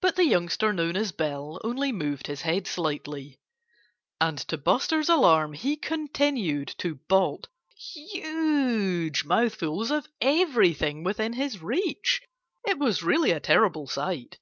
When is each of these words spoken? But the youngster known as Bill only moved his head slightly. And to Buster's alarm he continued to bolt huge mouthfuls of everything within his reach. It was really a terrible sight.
But 0.00 0.16
the 0.16 0.24
youngster 0.26 0.72
known 0.72 0.96
as 0.96 1.12
Bill 1.12 1.60
only 1.62 1.92
moved 1.92 2.26
his 2.26 2.42
head 2.42 2.66
slightly. 2.66 3.38
And 4.20 4.36
to 4.48 4.58
Buster's 4.58 5.08
alarm 5.08 5.52
he 5.52 5.76
continued 5.76 6.74
to 6.78 6.96
bolt 7.08 7.46
huge 7.94 9.22
mouthfuls 9.24 9.92
of 9.92 10.08
everything 10.20 11.04
within 11.04 11.34
his 11.34 11.62
reach. 11.62 12.20
It 12.66 12.80
was 12.80 13.04
really 13.04 13.30
a 13.30 13.38
terrible 13.38 13.86
sight. 13.86 14.40